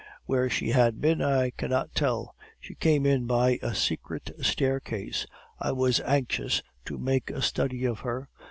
[0.25, 5.27] Where she had been I cannot tell; she came in by a secret staircase.
[5.59, 8.27] I was anxious to make a study of her.